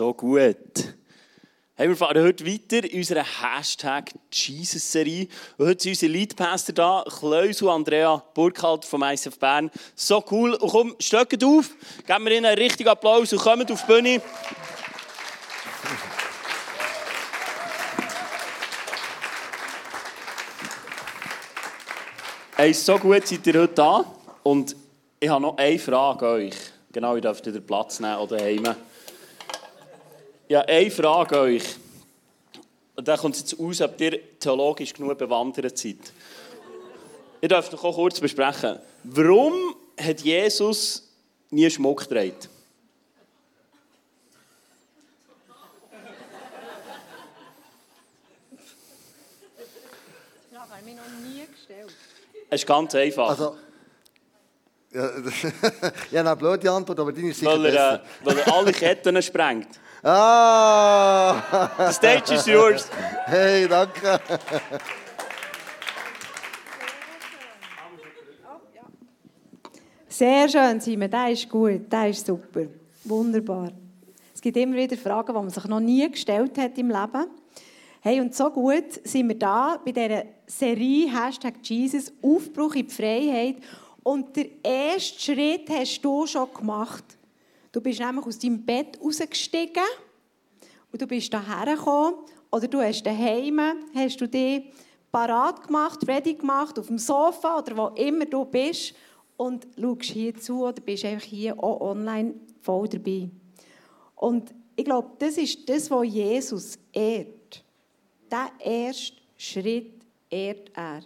[0.00, 0.56] So gut.
[1.74, 5.28] Hey, wir fahren heute weiter in unserer Hashtag Jesus-Serie.
[5.58, 9.70] Heute sind unsere Leadpastor da, Kleus und Andrea Burkhalter vom ICF Bern.
[9.94, 10.54] So cool.
[10.54, 11.68] Und komm, stöckt auf,
[12.06, 14.22] geben wir ihnen einen richtigen Applaus und kommt auf die Bühne.
[22.56, 24.06] Hey, so gut seid ihr heute da.
[24.44, 24.74] Und
[25.20, 26.56] ich habe noch eine Frage an euch.
[26.90, 28.74] Genau, ihr dürft den Platz nehmen oder heim.
[30.50, 31.62] Ja, eine Frage an euch.
[32.96, 36.12] Und da kommt es jetzt aus, ob ihr theologisch genug bewandert seid.
[37.40, 38.80] Ihr dürft noch kurz besprechen.
[39.04, 41.08] Warum hat Jesus
[41.50, 42.34] nie Schmuck getragen?
[50.50, 51.94] Frage habe ich mir noch nie gestellt.
[52.50, 53.28] Es ist ganz einfach.
[53.28, 53.56] Also,
[54.92, 55.10] ja,
[56.10, 57.94] ja, eine blöde Antwort, aber deine ist sicher weil, er, besser.
[57.94, 59.68] äh, weil er alle Ketten sprengt.
[60.02, 61.70] Ah!
[61.76, 62.88] The stage is yours.
[63.26, 64.20] Hey, danke.
[70.08, 71.10] Sehr schön, Simon.
[71.10, 72.66] Der ist gut, der ist super.
[73.04, 73.72] Wunderbar.
[74.34, 77.26] Es gibt immer wieder Fragen, die man sich noch nie gestellt hat im Leben.
[78.00, 82.94] Hey, und so gut sind wir da bei dieser Serie Hashtag Jesus, Aufbruch in die
[82.94, 83.56] Freiheit.
[84.02, 87.04] Und der erste Schritt hast du schon gemacht.
[87.72, 89.84] Du bist nämlich aus deinem Bett rausgestiegen
[90.90, 92.16] und du bist hierher gekommen
[92.50, 93.60] oder du hast daheim,
[93.94, 94.64] hast du dich
[95.12, 98.94] parat gemacht, ready gemacht, auf dem Sofa oder wo immer du bist
[99.36, 103.30] und schaust hier zu oder bist einfach hier auch online voll dabei.
[104.16, 107.64] Und ich glaube, das ist das, was Jesus ehrt.
[108.30, 111.02] Der erste Schritt ehrt er.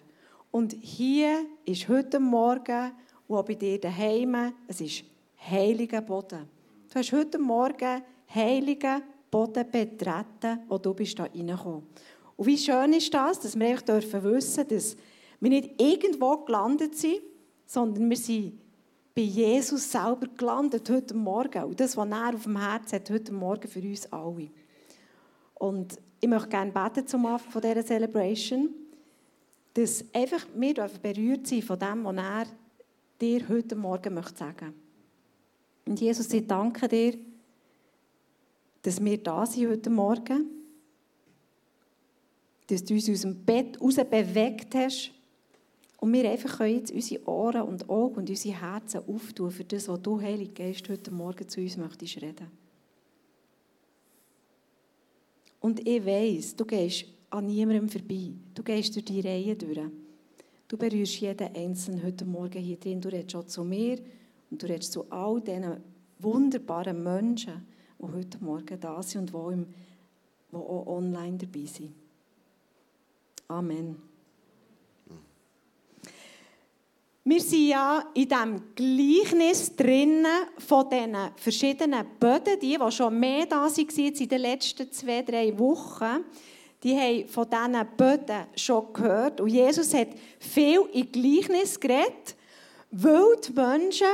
[0.50, 2.92] Und hier ist heute Morgen,
[3.28, 5.04] auch bei dir daheim, es ist
[5.50, 6.48] heiliger Boden.
[6.94, 11.82] Du hast heute Morgen heiligen Boden betreten, wo du bist da reingekommen.
[12.36, 14.96] Und wie schön ist das, dass wir einfach dürfen wissen, dass
[15.40, 17.18] wir nicht irgendwo gelandet sind,
[17.66, 18.60] sondern wir sind
[19.12, 21.64] bei Jesus selber gelandet heute Morgen.
[21.64, 24.50] Und das, was er auf dem Herzen hat, heute Morgen für uns alle.
[25.54, 28.68] Und ich möchte gerne beten zum Anfang von dieser Celebration,
[29.72, 32.46] dass einfach wir berührt sein von dem, was er
[33.20, 34.83] dir heute Morgen möchte sagen
[35.86, 37.16] Und Jesus, ich danke dir,
[38.82, 40.46] dass wir da sind heute Morgen,
[42.66, 45.10] dass du uns aus dem Bett raus bewegt hast
[45.98, 49.88] und wir einfach können jetzt unsere Ohren und Augen und unsere Herzen auftun für das,
[49.88, 52.46] was du, Heilig Geist, heute Morgen zu uns möchtest reden.
[55.60, 58.32] Und ich weiss, du gehst an niemandem vorbei.
[58.54, 59.80] Du gehst durch die Reihe durch.
[60.68, 63.00] Du berührst jeden Einzelnen heute Morgen hier drin.
[63.00, 63.98] Du redest auch zu mir
[64.50, 65.82] und du redest zu all diesen
[66.18, 67.66] wunderbaren Menschen,
[67.98, 69.66] die heute Morgen da sind und
[70.52, 71.92] die, auch online dabei sind.
[73.48, 73.96] Amen.
[77.26, 80.26] Wir sind ja in diesem Gleichnis drinnen
[80.58, 82.60] von diesen verschiedenen Böden.
[82.60, 86.24] Die, die schon mehr da waren in den letzten zwei, drei Wochen,
[86.82, 89.40] die haben von diesen Böden schon gehört.
[89.40, 92.36] Und Jesus hat viel in Gleichnis geredet,
[92.90, 94.06] weil die Menschen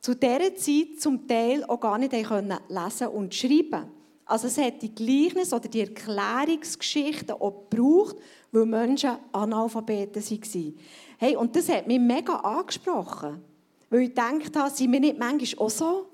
[0.00, 3.90] zu dieser Zeit zum Teil auch gar nicht können lesen und schreiben
[4.24, 8.16] Also es hat die Gleichnis oder die Erklärungsgeschichten auch gebraucht,
[8.52, 10.78] weil Menschen Analphabeten waren.
[11.18, 13.42] Hey, und das hat mich mega angesprochen.
[13.90, 16.06] Weil ich gedacht habe, sind wir nicht manchmal auch so?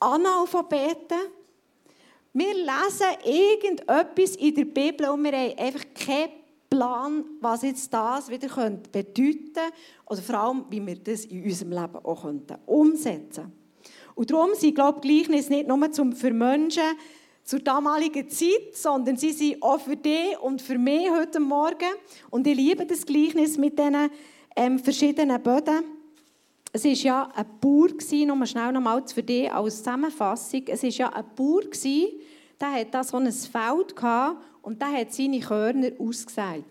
[0.00, 1.18] Analphabeten?
[2.32, 6.41] Wir lesen irgendetwas in der Bibel und wir haben einfach keinen
[6.72, 9.60] Plan, was jetzt das wieder bedeuten könnte.
[10.06, 12.24] Oder vor allem, wie wir das in unserem Leben auch
[12.64, 13.52] umsetzen könnten.
[14.14, 16.82] Und darum sind, glaube ich, Gleichnisse nicht nur zum, für Menschen
[17.44, 21.92] zur damaligen Zeit, sondern sie sind auch für dich und für mich heute Morgen.
[22.30, 24.10] Und ich liebe das Gleichnis mit diesen
[24.56, 25.84] ähm, verschiedenen Böden.
[26.72, 30.62] Es war ja ein Bauer, nur schnell nochmal für dich als Zusammenfassung.
[30.68, 31.60] Es war ja ein Bauer,
[32.62, 36.64] der hatte da so ein Feld gehabt und der hat seine Körner ausgesät.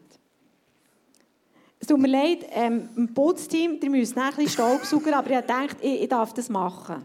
[1.79, 5.77] Es tut mir leid, ähm, im Putzteam, ihr müsst ein bisschen Staubsauger, aber ich dachte,
[5.81, 7.03] ich, ich darf das machen.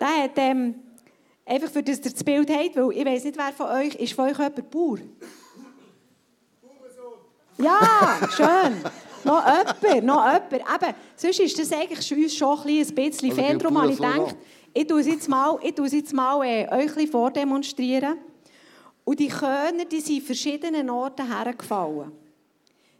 [0.00, 0.76] Der hat, ähm,
[1.44, 4.12] einfach für das ihr das Bild habt, weil ich weiß nicht, wer von euch ist
[4.12, 4.98] von euch jemand Bauer?
[7.58, 8.76] Ja, schön.
[9.24, 10.52] Noch jemand, noch jemand.
[10.52, 13.76] Eben, sonst ist das eigentlich uns schon ein bisschen Also, fehl.
[13.76, 14.36] habe ich gedacht,
[14.78, 18.16] ich tue es jetzt mal, ich tue jetzt mal äh, euch ein vordemonstrieren.
[19.04, 22.12] Und die Körner, die sind verschiedenen Orten hergefallen.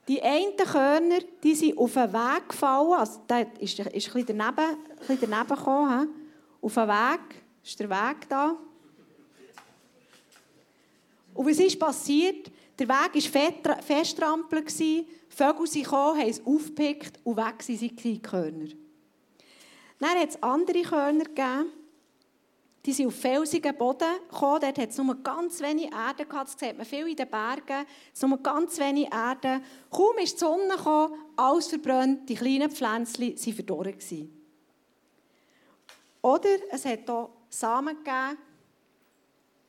[0.09, 4.27] Die einen Körner, die sind auf den Weg gefallen, also der ist, ist ein bisschen
[4.27, 6.09] daneben, ein bisschen daneben gekommen, he?
[6.61, 7.21] auf den Weg,
[7.63, 8.57] ist der Weg da.
[11.35, 12.51] Und was ist passiert?
[12.77, 14.73] Der Weg war festtrampelt,
[15.29, 18.67] Vögel sind gekommen, haben es aufgepickt und weg sind die Körner.
[19.99, 21.73] Dann hat es andere Körner gegeben,
[22.87, 24.61] die sind auf felsigen Boden gekommen.
[24.61, 26.55] Dort hat es nur ganz wenig Erde gehabt.
[26.55, 27.85] Das sieht man viel in den Bergen.
[28.15, 29.61] Es nur ganz wenig Erde.
[29.91, 33.99] Kaum ist die Sonne gekommen, alles verbrannt, die kleinen Pflänzchen waren verdorren.
[36.23, 38.39] Oder es hat hier Samen gegeben,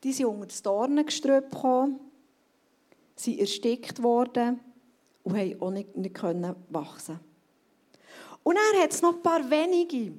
[0.03, 1.99] die sind unter das Dornengestrüpp gekommen,
[3.15, 4.59] sind erstickt worden
[5.23, 6.23] und haben auch nicht, nicht
[6.69, 7.19] wachsen
[8.43, 10.13] Und dann hat es noch ein paar wenige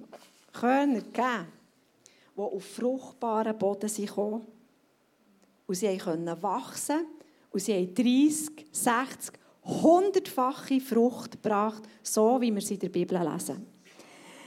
[0.52, 1.46] Körner gegeben,
[2.36, 4.46] die auf fruchtbaren Boden kamen.
[5.66, 7.06] Und sie konnten wachsen
[7.50, 9.34] und sie haben 30, 60,
[9.66, 13.66] 100-fache Frucht gebracht, so wie wir sie in der Bibel lesen.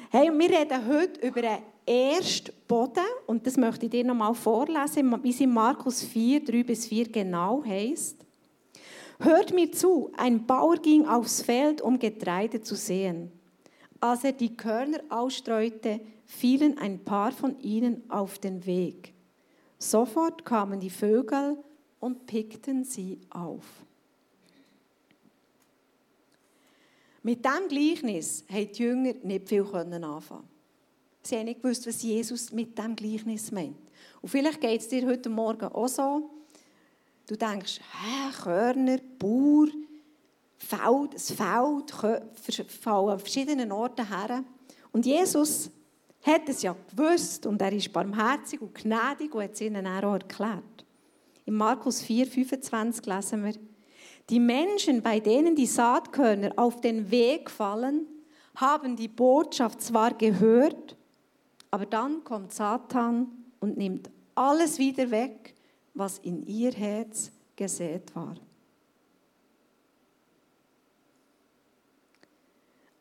[0.10, 4.34] Hey, wir reden heute über einen ersten Boden, und das möchte ich dir noch mal
[4.34, 8.18] vorlesen, wie es in Markus 4, 3 bis 4 genau heißt.
[9.20, 13.32] Hört mir zu, ein Bauer ging aufs Feld, um Getreide zu sehen.
[14.04, 19.14] Als er die Körner ausstreute, fielen ein paar von ihnen auf den Weg.
[19.80, 21.58] Sofort kamen die Vögel
[22.02, 23.64] und pickten sie auf.
[27.22, 30.50] Mit diesem Gleichnis haben die Jünger nicht viel anfangen.
[31.22, 33.78] Sie haben nicht gewusst, was Jesus mit diesem Gleichnis meint.
[34.22, 36.30] Und vielleicht geht es dir heute Morgen auch so.
[37.26, 39.68] Du denkst, hä, Körner, Bauer,
[40.78, 44.44] Feld, ein Feld, fallen an verschiedenen Orten her.
[44.92, 45.70] Und Jesus
[46.24, 50.14] hat es ja gewusst und er ist barmherzig und gnädig und hat es ihnen auch
[50.14, 50.86] erklärt.
[51.46, 53.54] In Markus 4, 25 lesen wir,
[54.30, 58.08] die Menschen, bei denen die Saatkörner auf den Weg fallen,
[58.56, 60.96] haben die Botschaft zwar gehört,
[61.72, 63.28] aber dann kommt Satan
[63.60, 65.56] und nimmt alles wieder weg,
[65.94, 68.36] was in ihr Herz gesät war.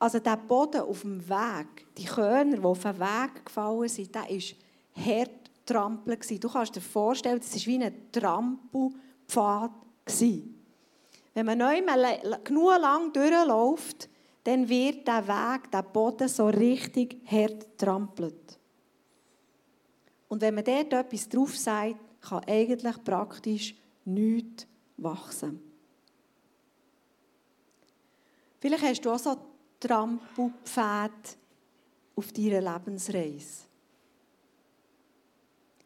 [0.03, 4.23] Also der Boden auf dem Weg, die Körner, die auf den Weg gefallen sind, der
[4.23, 6.43] war hart trampelt.
[6.43, 9.71] Du kannst dir vorstellen, das war wie ein Trampelpfad.
[11.35, 11.81] Wenn man neu
[12.43, 14.09] genug lang durchläuft,
[14.43, 18.59] dann wird der Weg, der Boden so richtig hart trampelt.
[20.27, 24.67] Und wenn man dort etwas drauf sagt, kann eigentlich praktisch nichts
[24.97, 25.61] wachsen.
[28.59, 29.52] Vielleicht hast du auch so
[29.83, 31.37] Trampelpfad
[32.15, 33.65] auf deiner Lebensreise.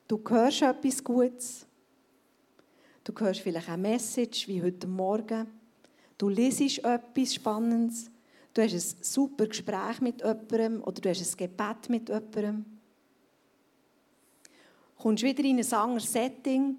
[0.07, 1.67] Du hörst etwas Gutes.
[3.03, 5.47] Du hörst vielleicht eine Message wie heute Morgen.
[6.19, 8.11] Du liest etwas Spannendes.
[8.53, 12.67] Du hast ein super Gespräch mit jemandem oder du hast ein Gebet mit jemandem.
[14.97, 16.77] Du kommst wieder in ein anderes Setting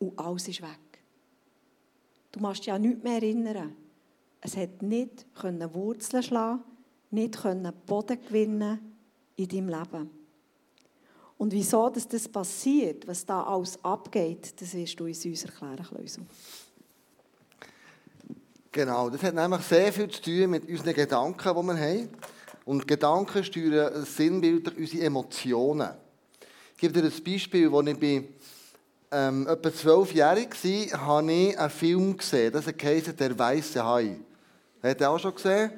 [0.00, 1.02] und alles ist weg.
[2.32, 3.76] Du musst dich ja nichts mehr erinnern.
[4.40, 5.26] Es hat nicht
[5.74, 6.62] Wurzeln schlagen,
[7.10, 7.38] nicht
[7.86, 8.96] Boden gewinnen
[9.36, 10.10] in deinem Leben.
[11.36, 16.24] Und wieso dass das passiert, was da alles abgeht, das wirst du uns erklären, Kleusel.
[18.72, 22.08] Genau, das hat nämlich sehr viel zu tun mit unseren Gedanken, die wir haben.
[22.64, 25.90] Und Gedanken steuern sinnbildlich unsere Emotionen.
[26.74, 28.28] Ich gebe dir ein Beispiel, als ich bei
[29.10, 30.50] ähm, etwa zwölfjährig
[30.92, 32.52] war, habe ich einen Film gesehen.
[32.52, 34.20] Das heißt «Der weiße Hai».
[34.82, 35.72] Hat er auch schon gesehen?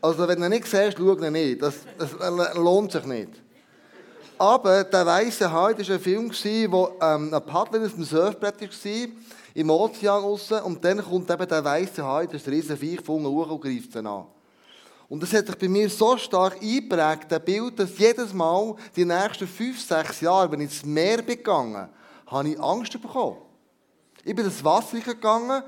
[0.00, 1.60] Also wenn du ihn nicht siehst, schau ihn nicht.
[1.60, 2.12] Das, das
[2.54, 3.30] lohnt sich nicht.
[4.38, 6.30] Aber «Der weiße Hai» war ein Film,
[6.70, 9.08] wo ähm, ein Paddler auf dem Surfbrett war,
[9.54, 13.00] im Ozean raus, und dann kommt eben der weiße Hai, das ist ein riesen Viech,
[13.00, 14.26] von und greift ihn an.
[15.08, 19.04] Und das hat sich bei mir so stark eingeprägt, das Bild, dass jedes Mal, die
[19.04, 21.88] nächsten fünf, sechs Jahre, wenn ich ins Meer gegangen
[22.30, 23.38] habe ich Angst bekommen.
[24.24, 25.62] Ich bin ins Wasser gegangen,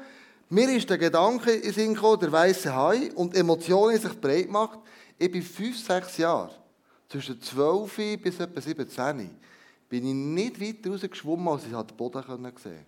[0.51, 4.81] mir ist der Gedanke in Sinn gekommen, der weiße Hai, und Emotionen sich breit gemacht.
[5.17, 6.51] Ich bin fünf, sechs Jahre,
[7.09, 9.31] zwischen zwölf bis etwa 17,
[9.89, 12.87] bin ich nicht weiter rausgeschwommen, als ich den Boden sehen konnte.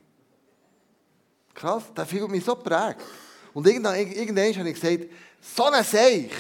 [1.55, 3.01] Krass, der fühlt mich so prägt.
[3.55, 6.31] Und irgendwann, irgendwann habe ich gesagt, so ein Seich,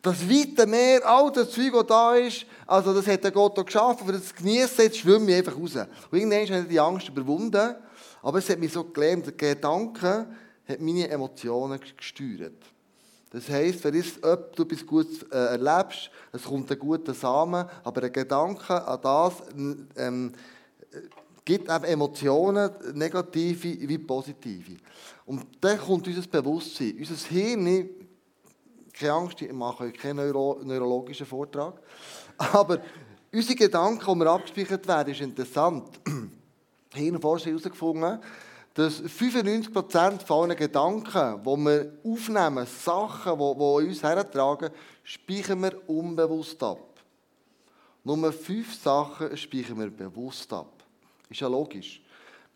[0.00, 3.64] das weite Meer, all das Zeug, das da ist, also das hat der Gott auch
[3.64, 5.74] geschaffen, für das genießen, jetzt schwimme ich einfach raus.
[6.10, 7.74] Und irgendwann habe ich die Angst überwunden,
[8.22, 10.26] aber es hat mich so gelähmt, der Gedanke
[10.68, 12.62] hat meine Emotionen gesteuert.
[13.30, 18.12] Das heisst, wenn du etwas Gutes äh, erlebst, es kommt ein guter Samen, aber ein
[18.12, 19.34] Gedanke an das
[19.96, 20.32] ähm,
[21.44, 24.76] gibt eben Emotionen, negative wie positive.
[25.26, 26.96] Und dann kommt unser Bewusstsein.
[26.98, 27.88] Unser Hirn,
[28.92, 31.80] keine Angst, ich mache keinen Neuro neurologischen Vortrag,
[32.38, 32.80] aber
[33.32, 36.00] unsere Gedanken, die wir abgespeichert werden, ist interessant.
[36.94, 38.20] Hirnforscher herausgefunden,
[38.78, 44.70] dass 95% von allen Gedanken, die wir aufnehmen, Sachen, die, die uns hertragen,
[45.02, 47.00] speichern wir unbewusst ab.
[48.04, 50.84] Nur fünf Sachen speichern wir bewusst ab.
[51.28, 52.00] Ist ja logisch.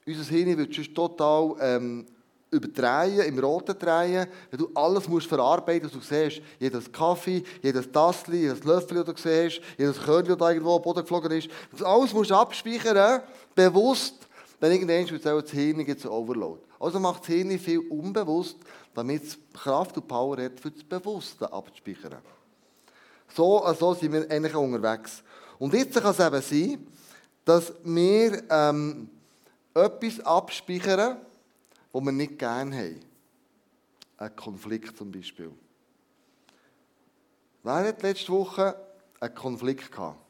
[0.07, 2.07] Unser Hirn wird sonst total ähm,
[2.53, 7.91] überdrehen, im Roten drehen, wenn du alles musst verarbeiten musst, du siehst, jedes Kaffee, jedes
[7.91, 11.83] Tassel, jedes Löffel, das du siehst, jedes Körnchen, das irgendwo am Boden geflogen ist, das
[11.83, 13.23] alles musst du abspeichern,
[13.57, 14.29] bewusst,
[14.63, 16.61] dann irgendwann wird auch das Hirn zu Overload.
[16.79, 18.59] Also macht das Hirn viel unbewusst,
[18.95, 22.23] damit es Kraft und Power hat, für das Bewusste abzuspeichern.
[23.35, 25.25] So, so sind wir eigentlich unterwegs.
[25.59, 26.87] Und jetzt kann es eben sein,
[27.45, 29.11] dass wir ähm,
[29.75, 31.17] etwas abspeichern,
[31.91, 33.01] was wir nicht gerne haben.
[34.17, 35.51] Ein Konflikt zum Beispiel.
[37.65, 38.77] Wer hat letzte Woche
[39.19, 40.21] einen Konflikt gehabt?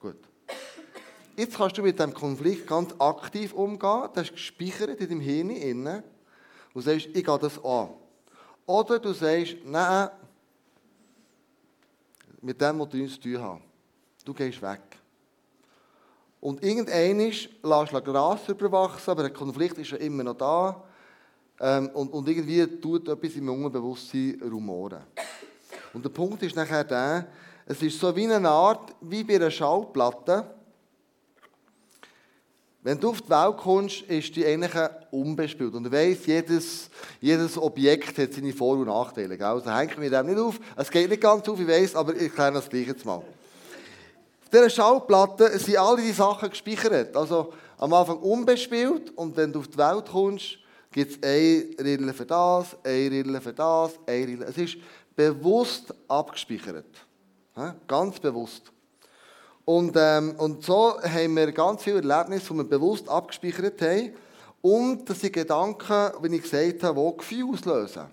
[0.00, 0.16] Gut.
[1.36, 4.08] Jetzt kannst du mit diesem Konflikt ganz aktiv umgehen.
[4.14, 6.02] Das ist gespeichert in deinem Hirn.
[6.72, 7.90] Und sagst, ich gehe das an.
[8.66, 10.08] Oder du sagst, nein,
[12.40, 13.62] mit dem, was du uns zu tun hast.
[14.24, 14.80] Du gehst weg.
[16.40, 20.84] Und irgendwann lässt du Gras überwachsen, aber der Konflikt ist ja immer noch da.
[21.60, 25.04] Ähm, und, und irgendwie tut etwas im Unbewusstsein rumoren.
[25.92, 27.28] Und der Punkt ist nachher der,
[27.66, 30.54] es ist so wie eine Art, wie bei einer Schallplatte.
[32.84, 34.72] Wenn du auf die Welt kommst, ist die eigentlich
[35.10, 35.74] unbespielt.
[35.74, 36.88] Und du weißt, jedes,
[37.20, 39.44] jedes Objekt hat seine Vor- und Nachteile.
[39.44, 40.60] Also hängt mir dem nicht auf.
[40.76, 43.22] Es geht nicht ganz auf, ich weiß, aber ich erkläre das gleich jetzt mal
[44.54, 47.16] dieser Schallplatte sind alle diese Sachen gespeichert.
[47.16, 50.58] Also am Anfang unbespielt und wenn du auf die Welt kommst,
[50.92, 54.44] gibt es eine Rille für das, eine Rille für das, eine Rille.
[54.44, 54.76] Es ist
[55.16, 56.86] bewusst abgespeichert.
[57.86, 58.70] Ganz bewusst.
[59.64, 64.12] Und, ähm, und so haben wir ganz viele Erlebnisse, die wir bewusst abgespeichert haben.
[64.60, 68.04] Und das sind Gedanken, wie ich gesagt habe, die Gefühle auslösen.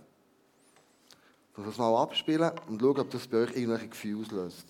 [1.58, 4.66] Ich das mal abspielen und schauen, ob das bei euch irgendwelche Gefühle auslöst.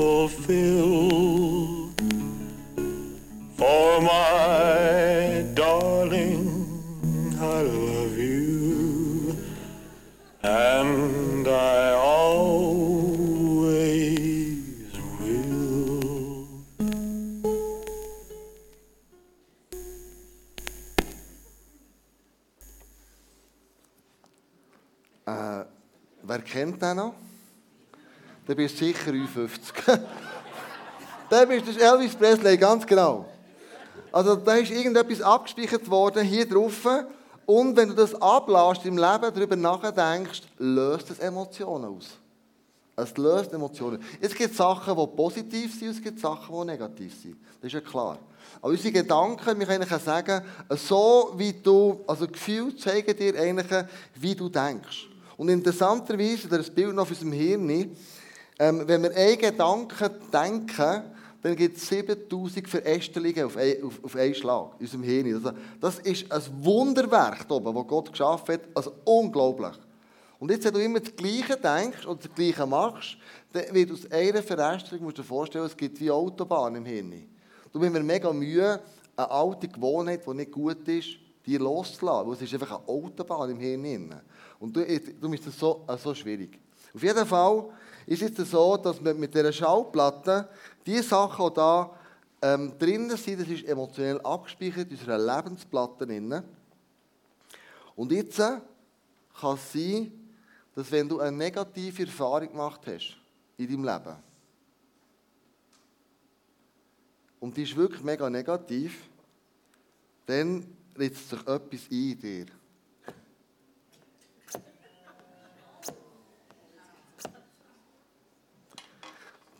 [0.00, 1.92] fulfilled
[3.58, 5.29] for my
[10.42, 13.30] and I always
[15.18, 16.46] will.
[25.26, 25.64] Äh,
[26.22, 27.14] wer kennt den noch?
[28.46, 29.74] dann bist sicher 50.
[31.30, 33.26] dann bist Elvis Presley, ganz genau.
[34.10, 36.84] Also da ist irgendetwas abgespeichert worden hier drauf.
[37.50, 42.10] Und wenn du das ablässt im Leben, darüber nachdenkst, löst es Emotionen aus.
[42.94, 44.00] Es löst Emotionen.
[44.20, 47.36] Es gibt Sachen, die positiv sind, es gibt Sachen, die negativ sind.
[47.60, 48.18] Das ist ja klar.
[48.62, 50.44] Aber unsere Gedanken, wir können sagen,
[50.76, 55.08] so wie du, also Gefühle zeigen dir eigentlich, wie du denkst.
[55.36, 57.96] Und interessanterweise, das Bild noch aus unserem Hirn,
[58.60, 61.02] ähm, wenn wir einen Gedanken denken,
[61.42, 65.34] dann gibt es 7000 Verästelungen auf, auf, auf einen Schlag in unserem Hirn.
[65.34, 68.60] Also, das ist ein Wunderwerk das Gott geschaffen hat.
[68.74, 69.76] Also unglaublich.
[70.38, 73.16] Und jetzt, wenn du immer das Gleiche denkst und das Gleiche machst,
[73.52, 77.26] dann wird aus einer Verästelung, musst du dir vorstellen, es gibt wie Autobahn im Hirn.
[77.72, 78.80] Du bist mir mega Mühe,
[79.16, 81.08] eine alte Gewohnheit, die nicht gut ist,
[81.46, 82.28] die loszulassen.
[82.28, 84.20] Weil es ist einfach eine Autobahn im Hirn.
[84.60, 86.60] Und du bist das so, so schwierig.
[86.94, 87.70] Auf jeden Fall
[88.06, 90.48] ist es so, dass wir mit dieser Schallplatte
[90.86, 91.90] die Sachen, die da
[92.42, 96.06] ähm, drinnen sind, das ist emotionell abgespeichert in unserer Lebensplatte.
[96.06, 96.42] Drin.
[97.96, 98.60] Und jetzt äh,
[99.40, 100.12] kann es sein,
[100.74, 103.16] dass wenn du eine negative Erfahrung gemacht hast
[103.56, 104.16] in deinem Leben,
[107.40, 109.08] und die ist wirklich mega negativ,
[110.26, 110.66] dann
[110.98, 112.46] ritzt sich etwas ein in dir.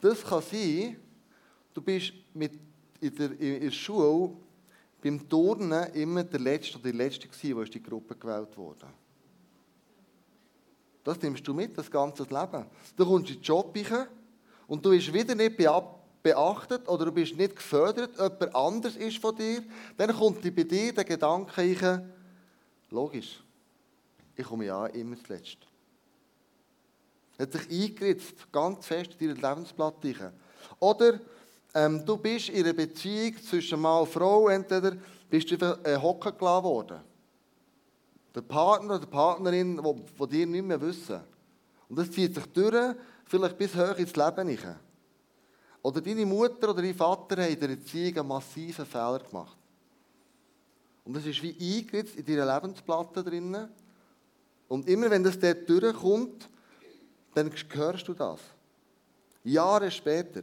[0.01, 0.97] Das kann sein,
[1.75, 2.53] du bist mit
[3.01, 4.33] in der, in der Schule
[5.03, 8.87] beim Turnen immer der Letzte oder die Letzte gewesen, wo in die Gruppe gewählt wurde.
[11.03, 12.67] Das nimmst du mit, das ganze Leben.
[12.97, 14.07] Du kommst in den Job rein
[14.67, 15.57] und du bist wieder nicht
[16.23, 19.63] beachtet oder du bist nicht gefördert, jemand anders ist von dir.
[19.97, 22.13] Dann kommt bei dir der Gedanke rein,
[22.91, 23.43] logisch,
[24.37, 25.70] ich komme ja immer zuletzt
[27.41, 30.33] hat sich eingeritzt, ganz fest in deine Lebensplatte.
[30.79, 31.21] Oder
[31.75, 34.97] ähm, du bist in einer Beziehung zwischen Mann und Frau, entweder
[35.29, 37.01] bist du äh, hocken gelassen worden.
[38.35, 41.21] Der Partner oder die Partnerin, die dir nicht mehr wissen.
[41.89, 42.95] Und das zieht sich durch
[43.25, 44.79] vielleicht bis hoch ins Leben hinein.
[45.83, 49.57] Oder deine Mutter oder dein Vater haben in der Erziehung einen massiven Fehler gemacht.
[51.05, 53.69] Und das ist wie eingeritzt in deiner Lebensplatte drinnen.
[54.69, 56.49] Und immer wenn das dort durchkommt,
[57.35, 58.41] dann hörst du das.
[59.45, 60.43] Jahre später.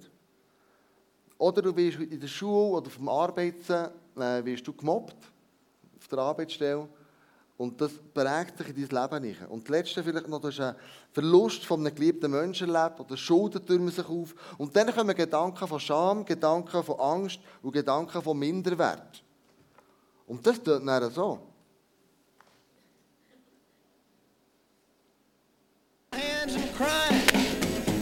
[1.37, 5.17] Oder du wirst in der Schule oder vom Arbeiten äh, wirst du gemobbt
[5.99, 6.87] auf der Arbeitsstelle.
[7.57, 9.47] Und das prägt sich in dein Leben hinein.
[9.49, 10.75] Und das Letzte vielleicht noch, du hast einen
[11.11, 14.35] Verlust von einem geliebten Menschen erlebt oder Schulden türmen sich auf.
[14.59, 19.23] Und dann kommen Gedanken von Scham, Gedanken von Angst und Gedanken von Minderwert.
[20.27, 21.39] Und das tut dann so.
[26.77, 27.25] Crying.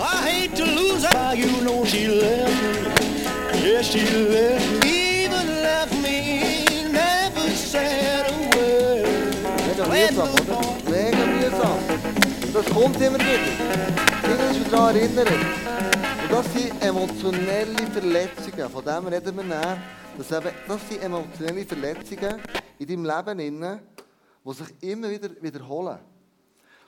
[0.02, 1.34] I hate to lose her.
[1.34, 3.64] You know she left me.
[3.64, 5.24] Yes, she left me.
[5.24, 6.20] Even left me.
[6.92, 9.08] Never said a word.
[9.66, 10.60] Mega mühsam, oder?
[10.92, 11.80] Mega mühsam.
[12.46, 13.52] Und das kommt immer wieder.
[14.52, 15.28] Ich muss daran erinnern.
[16.24, 18.70] Und das sind emotionelle Verletzungen.
[18.70, 19.78] Von dem reden wir näher.
[20.18, 22.42] Das, eben, das sind emotionelle Verletzungen
[22.80, 23.80] in deinem Leben, innen,
[24.46, 26.00] die sich immer wieder wiederholen.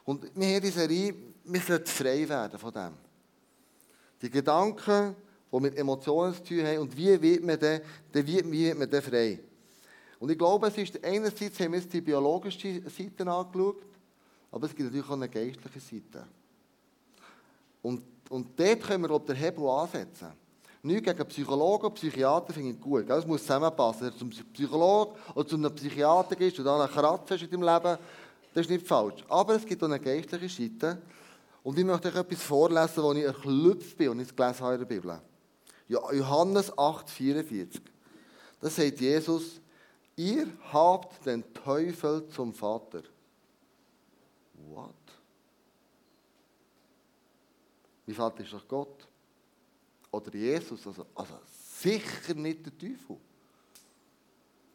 [0.04, 1.14] Und wir haben die Serie,
[1.48, 2.94] wir sollten frei werden von dem.
[4.22, 5.16] Die Gedanken,
[5.52, 9.02] die mit Emotionen zu tun haben und wie wird man denn, wie, wird man denn
[9.02, 9.40] frei?
[10.20, 13.84] Und ich glaube, es ist, einerseits haben wir jetzt die biologische Seite angeschaut,
[14.52, 16.26] aber es gibt natürlich auch eine geistliche Seite.
[17.82, 20.32] Und, und dort können wir, glaube den Hebel ansetzen.
[20.82, 23.10] Nicht gegen Psychologen und Psychiater finde ich gut.
[23.10, 24.08] Es muss zusammenpassen.
[24.08, 27.52] Wenn du zum Psychologen oder zu einem Psychiater gehst und dann einen Kratzer hast in
[27.52, 27.98] deinem Leben,
[28.54, 29.24] das ist nicht falsch.
[29.28, 31.02] Aber es gibt auch eine geistliche Seite.
[31.68, 34.76] Und ich möchte euch etwas vorlesen, wo ich erklüpft bin und ich es gelesen habe
[34.76, 35.22] in der Bibel.
[35.90, 37.82] Ja, Johannes 8,44.
[38.62, 39.60] Da sagt Jesus,
[40.16, 43.04] ihr habt den Teufel zum Vater.
[44.70, 44.94] What?
[48.06, 49.06] Mein Vater ist doch Gott.
[50.10, 50.88] Oder Jesus.
[50.88, 51.34] Also, also
[51.82, 53.18] sicher nicht der Teufel.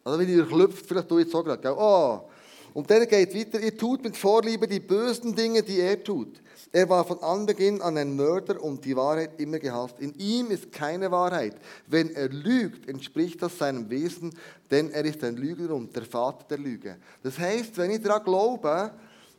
[0.03, 1.75] Also wenn ihr klüpft, vielleicht tue ich jetzt so gerade.
[1.75, 2.29] Oh.
[2.75, 6.43] Und dann geht weiter, ihr tut mit Vorliebe die bösen Dinge, die er tut.
[6.75, 9.99] Er war von Anbeginn an ein Mörder und die Wahrheit immer gehasst.
[9.99, 11.55] In ihm ist keine Wahrheit.
[11.85, 14.35] Wenn er lügt, entspricht das seinem Wesen,
[14.71, 16.97] denn er ist ein Lügner und der Vater der Lüge.
[17.21, 18.91] Das heißt, wenn ich daran glaube,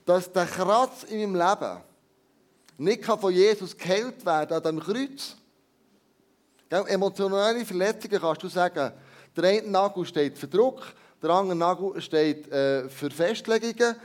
[0.07, 1.81] dass der Kratz in meinem Leben
[2.79, 5.37] nicht von Jesus geheilt werden an dem Kreuz,
[6.71, 6.85] Gell?
[6.89, 8.93] Emotionale Verletzungen kannst du sagen,
[9.37, 10.83] der eine Nagel steht für Druck,
[11.23, 13.97] der andere Nagel steht äh, für Festlegungen,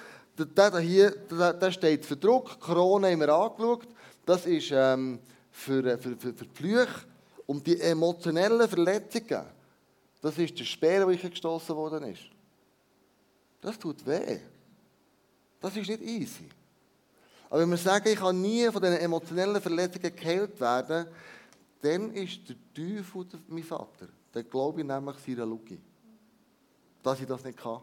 [0.45, 3.88] der, hier der, der steht für Druck, Corona haben wir angeschaut,
[4.25, 5.19] das ist ähm,
[5.52, 7.08] für, für, für, für Flüche.
[7.45, 9.45] Und die emotionellen Verletzungen,
[10.21, 12.23] das ist der Speer, der gestoßen worden ist.
[13.62, 14.39] Das tut weh.
[15.60, 16.47] Das ist nicht easy.
[17.49, 21.08] Aber wenn wir sagen, ich kann nie von diesen emotionellen Verletzungen geheilt werden,
[21.82, 24.08] dann ist der Teufel mein Vater.
[24.32, 25.80] Dann glaube ich nämlich seiner Lüge.
[27.02, 27.82] Dass ich das nicht kann.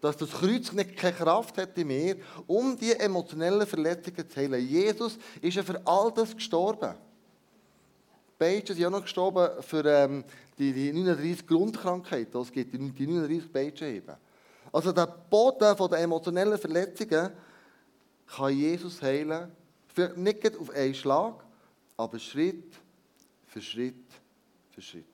[0.00, 4.66] Dass das Kreuz nicht keine Kraft hat in um die emotionellen Verletzungen zu heilen.
[4.66, 6.94] Jesus ist ja für all das gestorben.
[8.38, 10.24] Beide sind auch noch gestorben für ähm,
[10.58, 12.40] die, die 39 Grundkrankheiten.
[12.40, 14.16] Es gibt die 39 Beide eben.
[14.72, 17.30] Also der Boden der emotionellen Verletzungen
[18.26, 19.50] kann Jesus heilen.
[19.88, 21.44] Vielleicht nicht auf einen Schlag,
[21.96, 22.72] aber Schritt
[23.46, 24.06] für Schritt
[24.70, 25.04] für Schritt.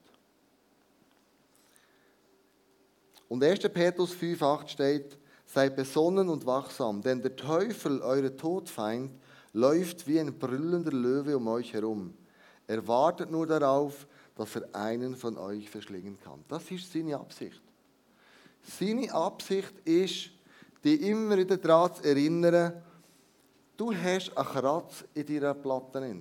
[3.28, 3.60] Und 1.
[3.72, 9.12] Petrus 5,8 steht, seid besonnen und wachsam, denn der Teufel, euer Todfeind,
[9.52, 12.14] läuft wie ein brüllender Löwe um euch herum.
[12.66, 16.44] Er wartet nur darauf, dass er einen von euch verschlingen kann.
[16.48, 17.62] Das ist seine Absicht.
[18.62, 20.30] Seine Absicht ist,
[20.84, 22.82] dich immer wieder daran zu erinnern,
[23.76, 26.16] du hast einen Kratz in deiner Platte.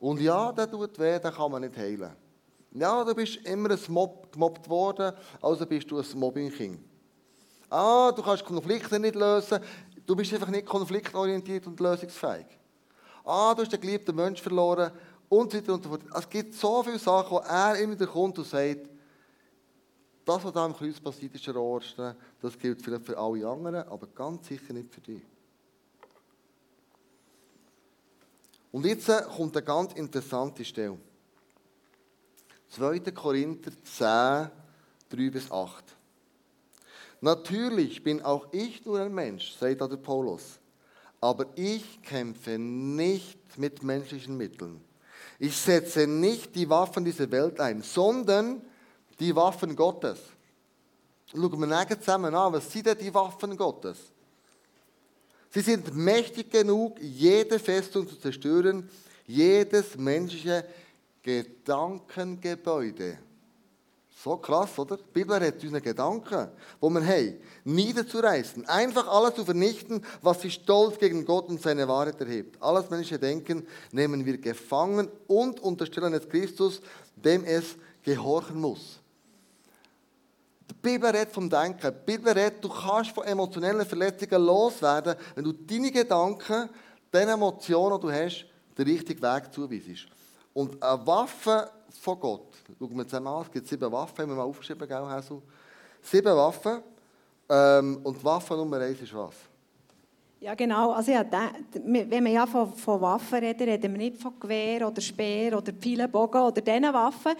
[0.00, 2.12] Und ja, der tut weh, den kann man nicht heilen.
[2.72, 6.78] Ja, du bist immer ein Mob, gemobbt worden, also bist du ein Mobbing-Kind.
[7.70, 9.60] Ah, du kannst Konflikte nicht lösen,
[10.06, 12.46] du bist einfach nicht konfliktorientiert und lösungsfähig.
[13.24, 14.92] Ah, du hast den geliebten Mensch verloren
[15.28, 16.02] und so weiter und so fort.
[16.14, 18.88] Es gibt so viele Sachen, wo er immer wieder kommt und sagt,
[20.24, 24.06] das, was da am Kreuz passiert ist, der das gilt vielleicht für alle anderen, aber
[24.08, 25.22] ganz sicher nicht für dich.
[28.70, 30.98] Und jetzt äh, kommt eine ganz interessante Stelle.
[32.70, 33.00] 2.
[33.12, 34.50] Korinther 10,
[35.10, 35.84] 3 bis 8.
[37.20, 40.58] Natürlich bin auch ich nur ein Mensch, sagt der Paulus.
[41.20, 44.80] Aber ich kämpfe nicht mit menschlichen Mitteln.
[45.38, 48.62] Ich setze nicht die Waffen dieser Welt ein, sondern
[49.18, 50.18] die Waffen Gottes.
[51.26, 53.98] Schauen wir nachher zusammen an, was sind denn die Waffen Gottes?
[55.50, 58.88] Sie sind mächtig genug, jede Festung zu zerstören,
[59.26, 60.64] jedes menschliche
[61.28, 63.18] Gedankengebäude.
[64.24, 64.96] So krass, oder?
[64.96, 66.48] Die Bibel hat unsere Gedanken,
[66.80, 68.66] wo wir haben, niederzureißen.
[68.66, 72.60] Einfach alles zu vernichten, was sich stolz gegen Gott und seine Wahrheit erhebt.
[72.62, 76.80] Alles menschliche Denken nehmen wir gefangen und unterstellen es Christus,
[77.14, 78.98] dem es gehorchen muss.
[80.70, 81.92] Die Bibel redet vom Denken.
[81.92, 86.70] Die Bibel redet, du kannst von emotionellen Verletzungen loswerden, wenn du deine Gedanken,
[87.12, 88.46] den Emotionen, die du hast,
[88.78, 90.17] den richtigen Weg zuweisest.
[90.54, 94.36] Und eine Waffe von Gott, schauen wir zusammen an, es gibt sieben Waffen, haben wir
[94.36, 95.42] mal aufgeschrieben, gell, Hasu?
[96.02, 96.82] Sieben Waffen.
[97.48, 99.34] Ähm, und Waffe Nummer eins ist was?
[100.40, 100.92] Ja, genau.
[100.92, 101.24] Also ja,
[101.72, 105.72] wenn wir ja von, von Waffen reden, reden wir nicht von Gewehr oder Speer oder
[105.72, 107.32] Pfeilenbogen oder diesen Waffen.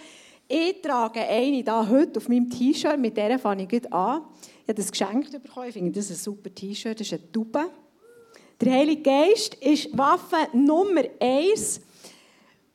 [0.47, 4.23] Ich trage eine da heute auf meinem T-Shirt, mit der fange ich gleich an.
[4.63, 5.67] Ich habe das geschenkt bekommen.
[5.67, 7.59] Ich finde, das ein super T-Shirt, das ist eine Tube.
[8.59, 11.79] Der Heilige Geist ist Waffe Nummer eins.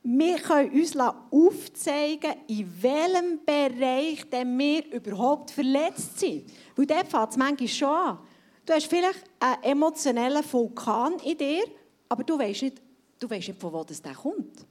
[0.06, 6.44] Wir können uns aufzeigen, in welchem Bereich wir überhaupt verletzt sind.
[6.76, 8.18] Weil dort fängt es manchmal schon an.
[8.66, 11.64] Du hast vielleicht einen emotionellen Vulkan in dir,
[12.08, 12.82] aber du weißt nicht,
[13.18, 14.66] du weißt nicht von wo das kommt.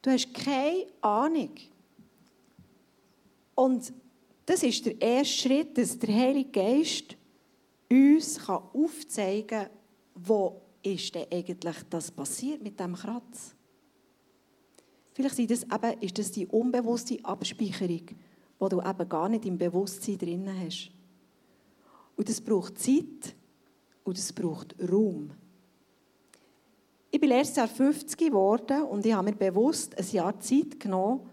[0.00, 1.50] Du hast keine Ahnung.
[3.56, 3.92] Und
[4.46, 7.16] das ist der erste Schritt, dass der Heilige Geist
[7.90, 9.70] uns aufzeigen kann,
[10.14, 13.56] wo ist denn eigentlich das passiert mit dem Kratz.
[15.18, 19.58] Vielleicht sind das eben, ist das die unbewusste Abspeicherung, die du eben gar nicht im
[19.58, 20.92] Bewusstsein drin hast.
[22.14, 23.34] Und das braucht Zeit
[24.04, 25.32] und es braucht Raum.
[27.10, 31.28] Ich bin letztes Jahr 50 geworden und ich habe mir bewusst ein Jahr Zeit genommen,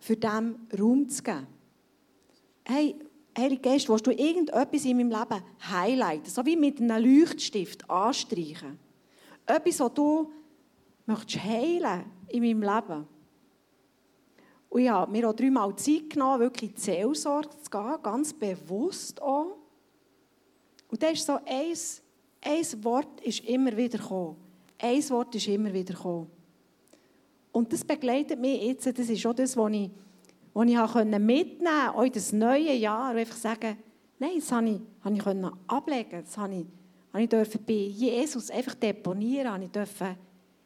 [0.00, 1.46] für dem Raum zu geben.
[2.64, 2.96] Hey,
[3.38, 8.76] Heilige Geist, willst du irgendetwas in meinem Leben highlighten, so wie mit einem Leuchtstift anstreichen?
[9.46, 10.32] Etwas, das du
[11.06, 13.19] möchtest heilen in meinem Leben.
[14.70, 18.32] Und ich habe mir auch dreimal Zeit genommen, wirklich in die Seelsorge zu gehen, ganz
[18.32, 19.58] bewusst auch.
[20.88, 21.76] Und da ist so ein,
[22.40, 24.36] ein Wort ist immer wieder gekommen.
[24.78, 26.30] Ein Wort ist immer wieder gekommen.
[27.52, 29.90] Und das begleitet mich jetzt, das ist auch das, was ich,
[30.54, 30.76] was ich
[31.18, 33.76] mitnehmen konnte, auch in das neue Jahr, und einfach sagen,
[34.20, 36.66] nein, das habe ich, habe ich können ablegen, das habe ich,
[37.12, 40.16] habe ich bei Jesus einfach deponieren, habe ich dürfen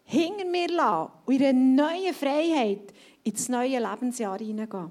[0.05, 4.91] hinter mir lassen und in eine neue Freiheit ins neue Lebensjahr hineingehen.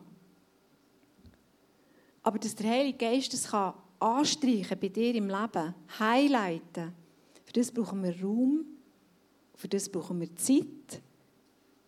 [2.24, 6.94] Aber dass der Heilige Geist das kann anstreichen bei dir im Leben, highlighten,
[7.46, 8.66] für das brauchen wir Raum,
[9.56, 11.02] für das brauchen wir Zeit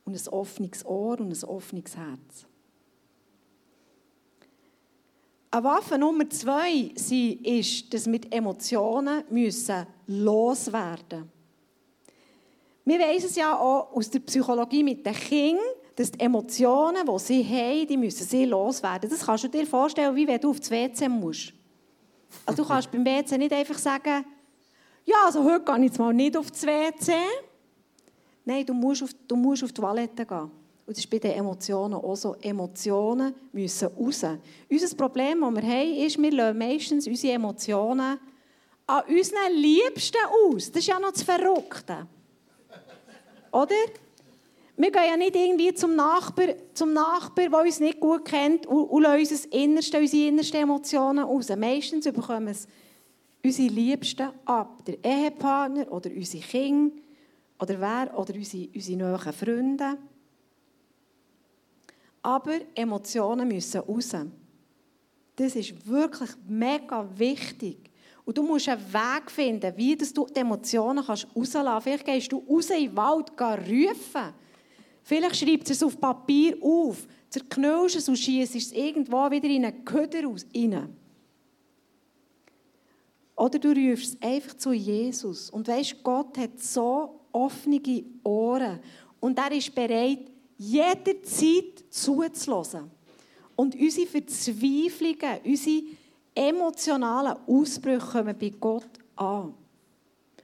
[0.06, 2.46] und ein offenes Ohr und ein offenes Herz.
[5.52, 6.92] Eine Waffe Nummer zwei
[7.44, 11.35] ist, dass wir die Emotionen müssen loswerden
[12.86, 17.20] Wir wissen es ja auch aus der Psychologie mit den Kindern, dass die Emotionen, die
[17.20, 19.10] sie haben, die müssen sie loswerden.
[19.10, 21.54] Das kannst du dir vorstellen, wie wenn du aufs WC musst.
[22.46, 24.24] Also du kannst beim WC nicht einfach sagen,
[25.04, 27.14] ja, also heute gehe ich jetzt mal nicht aufs WC.
[28.44, 30.52] Nein, du musst auf, du musst auf die Toilette gehen.
[30.88, 32.36] Und das ist bei den Emotionen auch so.
[32.36, 34.26] Emotionen müssen raus.
[34.70, 38.20] Unser Problem, das wir haben, ist, wir lassen meistens unsere Emotionen
[38.86, 40.18] an unseren Liebsten
[40.48, 40.72] aus.
[40.72, 42.08] Das ist ja noch das Verrückte.
[43.56, 43.76] Oder?
[44.76, 48.84] Wir gehen ja nicht irgendwie zum Nachbar, zum Nachbar der uns nicht gut kennt, und,
[48.88, 51.48] und lassen Innerste, unsere innersten Emotionen raus.
[51.56, 52.68] Meistens bekommen es
[53.42, 54.84] unsere Liebsten ab.
[54.84, 56.98] Der Ehepartner oder unsere Kinder
[57.58, 59.98] oder wer oder unsere, unsere nahen Freunde.
[62.22, 64.12] Aber Emotionen müssen raus.
[65.38, 67.90] Das ist wirklich mega wichtig.
[68.26, 71.84] Und du musst einen Weg finden, wie du die Emotionen kannst rauslassen kannst.
[71.84, 74.34] Vielleicht gehst du raus in den Wald rufen.
[75.04, 79.66] Vielleicht schreibst du es auf Papier auf, zerknüllst es und schießt es irgendwo wieder in
[79.66, 80.90] einen Köder rein.
[83.36, 85.52] Oder du rufst es einfach zu Jesus.
[85.52, 87.82] Und weißt, Gott hat so offene
[88.24, 88.80] Ohren.
[89.20, 92.90] Und er ist bereit, jederzeit zuzulassen.
[93.56, 95.84] Und unsere Verzweiflungen, unsere
[96.36, 99.54] emotionalen Ausbrüche kommen bei Gott an.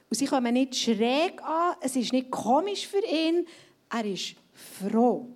[0.08, 3.46] Und sie kommen nicht schräg an, es ist nicht komisch für ihn,
[3.90, 5.28] er ist froh,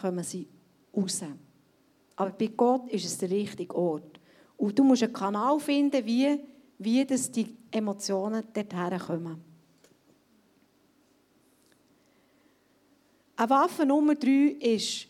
[0.00, 0.48] kommen sie
[0.94, 1.20] raus.
[2.16, 4.18] Aber bei Gott ist es der richtige Ort.
[4.56, 6.40] Und du musst einen Kanal finden, wie,
[6.78, 9.44] wie das die Emotionen dorthin kommen.
[13.36, 15.08] Eine Waffe Nummer drei ist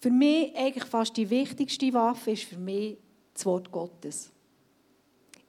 [0.00, 2.98] für mich eigentlich fast die wichtigste Waffe, ist für mich
[3.38, 4.30] das Wort Gottes.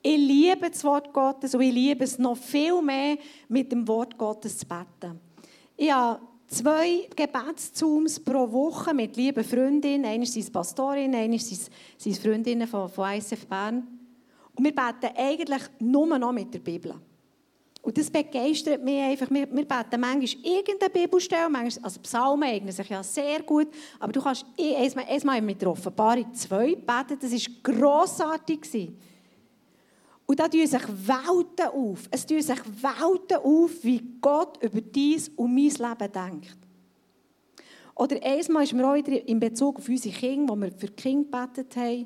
[0.02, 3.18] Ich liebe das Wort Gottes und ich liebe es noch viel mehr,
[3.50, 5.20] mit dem Wort Gottes zu beten.
[5.76, 10.06] Ich habe zwei Gebetszooms pro Woche mit lieben Freundinnen.
[10.06, 11.70] Einer ist Pastorin, einer ist
[12.22, 13.88] Freundinnen von, von ISF Bern.
[14.56, 16.96] Und wir beten eigentlich nur noch mit der Bibel.
[17.90, 19.32] Und das begeistert mich einfach.
[19.32, 24.12] Wir, wir beten manchmal irgendeine Bibelstelle, manchmal, also Psalmen eignen sich ja sehr gut, aber
[24.12, 28.62] du kannst einmal, einmal mit der Offenbarung 2 beten, das war grossartig.
[28.62, 28.96] Gewesen.
[30.28, 32.08] Und da tun sich Welten auf.
[32.12, 36.58] Es tun sich Welten auf, wie Gott über dies und mein Leben denkt.
[37.96, 41.48] Oder einmal ist mir auch in Bezug auf unsere Kinder, wo wir für die Kinder
[41.48, 42.06] gebetet haben,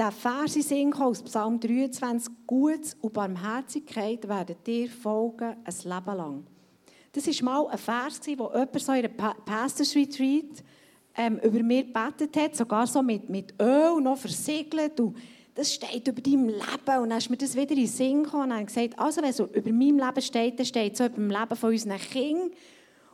[0.00, 6.16] der Vers in Sinn aus Psalm 23, Gutes und Barmherzigkeit werden dir folgen ein Leben
[6.16, 6.46] lang.
[7.12, 10.64] Das war mal ein Vers, wo jemand so in einer Pastors Retreat
[11.14, 14.98] ähm, über mir gebetet hat, sogar so mit, mit Öl noch versiegelt.
[15.00, 15.18] Und
[15.54, 17.02] das steht über deinem Leben.
[17.02, 19.34] Und dann ist mir das wieder in den Sinn gekommen und habe gesagt, also wenn
[19.34, 22.50] so über meinem Leben steht, dann steht so über dem Leben von unseren Kindern.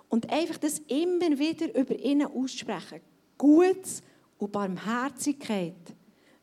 [0.08, 3.00] Und einfach das immer wieder über ihnen aussprechen.
[3.36, 4.02] Gutes
[4.38, 5.95] und Barmherzigkeit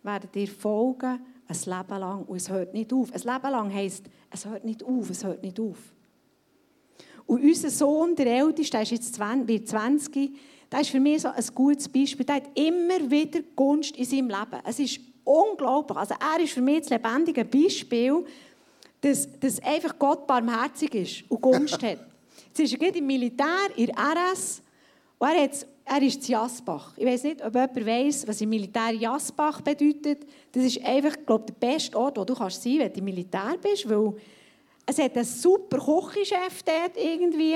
[0.03, 2.23] werden dir folgen ein Leben lang.
[2.23, 3.11] Und es hört nicht auf.
[3.11, 5.77] Ein Leben lang heisst, es hört nicht auf, es hört nicht auf.
[7.25, 10.31] Und unser Sohn, der Älteste, der ist jetzt 20, wird 20,
[10.71, 12.25] der ist für mich so ein gutes Beispiel.
[12.25, 14.61] Der hat immer wieder Gunst in seinem Leben.
[14.65, 15.97] Es ist unglaublich.
[15.97, 18.25] Also er ist für mich das lebendige Beispiel,
[18.99, 21.99] dass, dass einfach Gott barmherzig ist und Gunst hat.
[22.47, 24.61] Jetzt ist er im Militär, in RS,
[25.19, 26.93] und er, hat, er ist in Jasbach.
[26.97, 30.25] Ich weiß nicht, ob jemand weiß, was im Militär Jasbach bedeutet.
[30.51, 33.55] Das ist einfach, glaube der beste Ort, wo du kannst sein wenn du im Militär
[33.61, 34.13] bist, weil
[34.85, 37.55] es hat einen super Küchenchef dort irgendwie.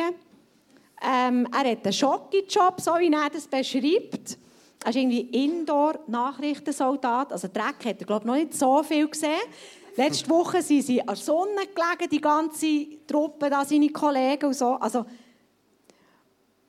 [1.01, 4.37] Ähm, er hat einen Schocki-Job, so wie er das beschreibt.
[4.83, 7.31] Er ist irgendwie Indoor-Nachrichtensoldat.
[7.31, 9.39] Also Dreck hat er, glaube ich, noch nicht so viel gesehen.
[9.95, 14.53] Letzte Woche sind sie an der Sonne gelegen, die ganze Truppe, da seine Kollegen und
[14.53, 14.75] so.
[14.75, 15.03] Also,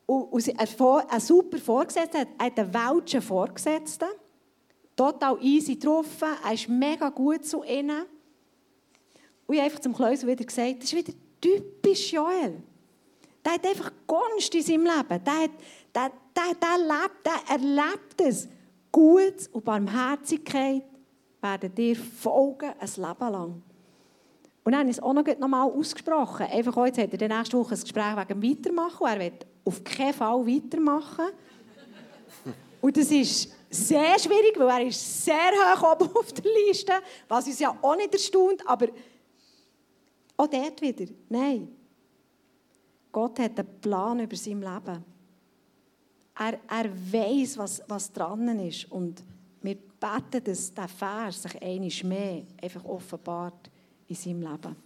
[0.09, 4.09] und, ein super Vorgesetzter, er hat einen welschen Vorgesetzten.
[4.97, 8.07] Total easy getroffen, er ist mega gut zu ihnen.
[9.47, 12.63] Und ich habe einfach zum Kleusel wieder gesagt, das ist wieder typisch Joel.
[13.45, 15.25] Der hat einfach Gunst in seinem Leben.
[15.25, 15.51] Der hat,
[15.95, 18.49] der, der, der, lebt, der erlebt es.
[18.91, 20.85] Gut und Barmherzigkeit
[21.41, 23.63] werden dir folgen ein Leben lang.
[24.69, 26.45] Und dann habe ich es auch noch mal ausgesprochen.
[26.45, 29.07] Einfach heute hat er in der nächsten Woche ein Gespräch wegen Weitermachen.
[29.07, 31.25] Er wird auf keinen Fall weitermachen.
[32.83, 36.93] Und das ist sehr schwierig, weil er ist sehr hoch oben auf der Liste,
[37.27, 38.89] was uns ja auch nicht erstaunt, aber
[40.37, 41.75] auch dort wieder, nein.
[43.11, 45.05] Gott hat einen Plan über sein Leben.
[46.39, 48.93] Er, er weiß, was, was dran ist.
[48.93, 49.25] Und
[49.63, 53.71] wir beten, dass dieser Vers sich einmal mehr einfach offenbart
[54.09, 54.77] in seinem Leben.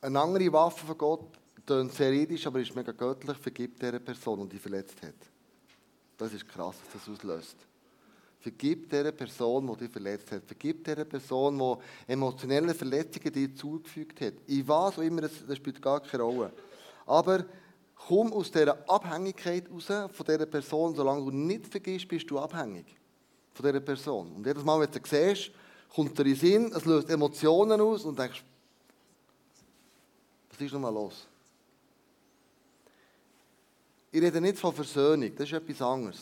[0.00, 4.48] Eine andere Waffe von Gott, klingt sehr irdisch, aber ist mega göttlich, vergibt dieser Person,
[4.48, 5.14] die verletzt hat.
[6.18, 7.56] Das ist krass, was das auslöst.
[8.40, 10.42] Vergib dieser Person, die dich verletzt hat.
[10.44, 14.34] Vergib dieser Person, die emotionelle Verletzungen dir zugefügt hat.
[14.48, 16.52] Ich weiß auch immer, das spielt gar keine Rolle.
[17.06, 17.44] Aber
[18.06, 20.94] komm aus dieser Abhängigkeit raus von dieser Person.
[20.94, 22.86] Solange du nicht vergisst, bist du abhängig
[23.54, 24.32] von dieser Person.
[24.32, 25.50] Und jedes Mal, wenn du sie siehst,
[25.94, 28.42] kommt dir in den Sinn, es löst Emotionen aus und denkst,
[30.50, 31.26] was ist nochmal los?
[34.10, 36.18] Ich rede nicht von Versöhnung, das ist etwas anderes.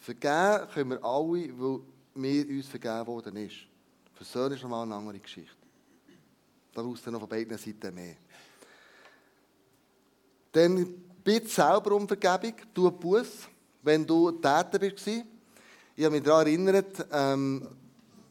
[0.00, 1.80] Vergeben können wir alle, weil
[2.14, 3.56] wir uns vergeben worden ist.
[4.14, 5.56] Versöhnen ist nochmal eine andere Geschichte.
[6.74, 8.16] Da brauchst du noch von beiden Seiten mehr.
[10.52, 13.48] Dann bitte selber um Vergebung, tu Buß,
[13.82, 15.06] wenn du Täter bist.
[15.06, 17.68] Ich habe mich daran erinnert, ähm,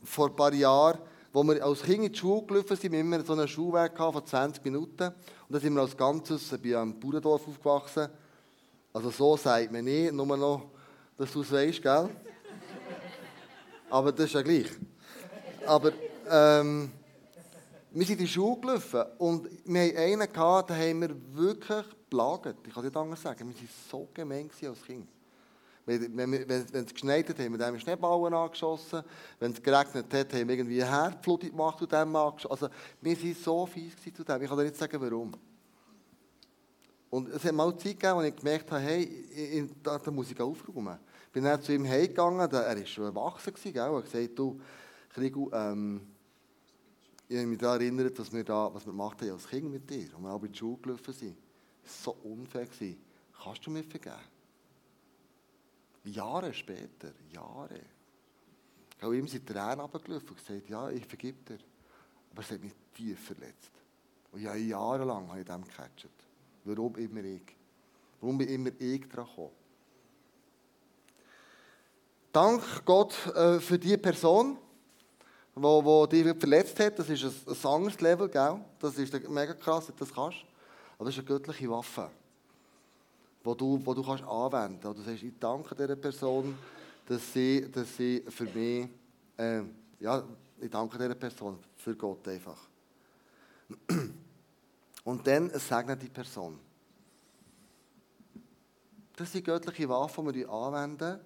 [0.03, 0.99] vor ein paar Jahren,
[1.31, 4.25] wo wir als Kind in die Schule gelaufen sind, wir immer so einen Schulweg von
[4.25, 5.03] 20 Minuten.
[5.03, 5.13] Und
[5.49, 8.09] dann sind wir als Ganzes bei einem Bauerndorf aufgewachsen.
[8.91, 10.69] Also so sagt man nicht, nur noch
[11.17, 12.09] dass du es weißt, gell?
[13.89, 14.67] Aber das ist ja gleich.
[15.65, 15.91] Aber
[16.29, 16.91] ähm,
[17.91, 21.85] wir sind in die Schule gelaufen und wir hatten einen, gehabt, den haben wir wirklich
[22.09, 22.57] belagert.
[22.65, 23.49] Ich kann nicht anders sagen.
[23.49, 25.07] Wir waren so gemein als Kind.
[25.85, 26.33] Wenn,
[26.71, 29.01] es geschneit hat, haben wir dem Schneeballen angeschossen.
[29.39, 32.51] Wenn es geregnet hat, haben wir irgendwie eine Herdflut gemacht und dem angeschossen.
[32.51, 32.69] Also,
[33.01, 34.41] wir waren so fies zu dem.
[34.41, 35.33] Ich kann dir nicht sagen, warum.
[37.09, 40.39] Und es hat mal Zeit gegeben, wo ich gemerkt habe, hey, da, da muss ich
[40.39, 40.99] aufräumen.
[41.25, 43.77] Ich bin dann zu ihm heimgegangen, er war schon erwachsen, gell?
[43.77, 44.59] er hat gesagt, du,
[45.09, 46.01] Krigu, ähm,
[47.27, 49.89] ich habe mich daran erinnert, was wir, da, was wir gemacht haben als Kind mit
[49.89, 51.37] dir, als wir alle in die Schule gelaufen sind.
[51.85, 52.65] So unfair.
[52.65, 52.97] Gewesen.
[53.43, 54.15] Kannst du mir vergeben?
[56.03, 57.79] Jahre später, Jahre.
[58.97, 61.59] Ich habe ihm seine Tränen runtergelaufen und gesagt, ja, ich vergib dir.
[62.31, 63.71] Aber es hat mich tief verletzt.
[64.31, 66.09] Und ja, jahrelang habe ich dem gecatcht.
[66.65, 67.55] Warum immer ich?
[68.19, 69.51] Warum bin immer ich dran gekommen?
[72.31, 74.57] Dank Gott äh, für die Person,
[75.55, 76.99] die dich verletzt hat.
[76.99, 78.59] Das ist ein, ein anderes Level, gell?
[78.79, 80.45] Das ist mega krass, dass du das kannst.
[80.99, 82.11] Aber das ist eine göttliche Waffe,
[83.45, 84.99] die du, wo du kannst anwenden kannst.
[84.99, 86.57] Du sagst, ich danke dieser Person,
[87.05, 88.89] dass sie, dass sie für mich,
[89.37, 89.61] äh,
[90.01, 90.21] ja,
[90.59, 92.59] ich danke dieser Person, für Gott einfach.
[95.05, 96.59] Und dann segnet die Person.
[99.15, 101.21] Das sind göttliche Waffen, die wir anwenden,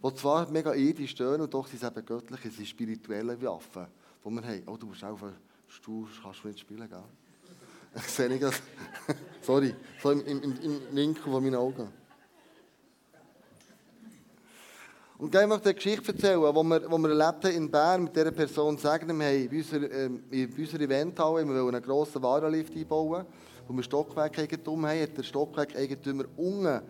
[0.00, 3.88] die zwar mega irdisch stehen, und doch sind es eben göttliche, es sind spirituelle Waffen,
[4.24, 4.62] die wir haben.
[4.66, 5.18] Oh, du musst auch
[5.66, 7.02] Stuhl, kannst du nicht spielen, gell?
[7.94, 8.54] Ich sehe nicht das.
[9.42, 11.88] Sorry, so im, im, im Winkel von meinen Augen.
[15.18, 18.16] Und ich möchte eine Geschichte erzählen, die wir, wo wir erlebt haben in Bern mit
[18.16, 19.90] dieser Person sagen, wir haben in unserer,
[20.30, 23.24] in unserer Eventhalle einen grossen Warenlift einbauen,
[23.68, 26.80] wo wir Stockwerkeigentum haben, hat der Stockwerkeigentümer unten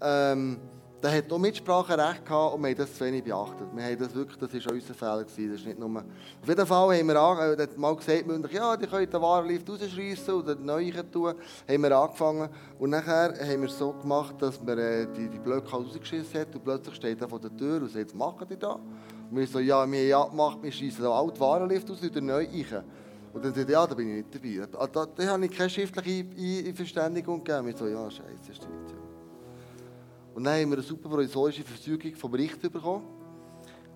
[0.00, 0.58] ähm,
[1.02, 3.68] der hat auch Mitspracherecht gehabt und wir haben das zu wenig beachtet.
[3.74, 5.24] Wir haben das wirklich, das war unser Fehler.
[5.24, 5.50] Gewesen.
[5.50, 5.90] Das ist nicht nur...
[5.98, 10.54] Auf jeden Fall haben wir an, mal gesagt, ja, die können den Warenlift rausschreissen oder
[10.54, 11.34] neu tun.
[11.68, 15.38] Haben wir angefangen und nachher haben wir es so gemacht, dass wir äh, die, die
[15.38, 18.58] Blöcke rausgeschissen haben und plötzlich steht er vor der Tür und sagt, was machen die
[18.58, 18.72] da?
[18.72, 22.20] Und wir so, ja, wir haben abgemacht, wir schiessen den alten Warenlift aus und wieder
[22.20, 22.84] neu rein.
[23.32, 24.66] Und dann sagt er, ja, da bin ich nicht dabei.
[24.72, 26.24] Da, da, da habe ich keine schriftliche
[26.68, 27.66] Einverständigung gegeben.
[27.66, 29.05] Wir so, ja, scheiße, stimmt ja.
[30.36, 33.06] Und dann haben wir eine super provisorische Verfügung vom Richter bekommen,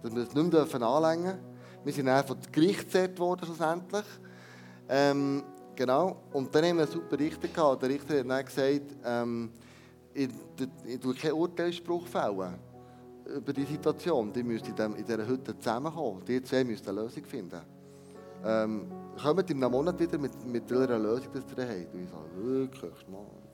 [0.03, 1.85] dass wir das nicht mehr anlängen dürfen.
[1.85, 4.07] Wir sind dann von Gericht gezerrt worden, schlussendlich.
[4.88, 5.42] Ähm,
[5.76, 6.22] genau.
[6.33, 7.83] Und dann haben wir einen super Richter gehabt.
[7.83, 9.50] Der Richter hat dann gesagt, ähm,
[10.14, 12.55] ich, ich, ich tue keinen Urteilsspruch fällen
[13.37, 14.33] über die Situation.
[14.33, 16.24] Die müssen in, in dieser Hütte zusammenkommen.
[16.24, 17.61] Die zwei müssen eine Lösung finden.
[18.46, 18.90] Ähm,
[19.22, 21.92] kommt in einem Monat wieder mit, mit einer Lösung, dass ihr habt.
[21.94, 23.49] Und ich sage, wirklich, Mann.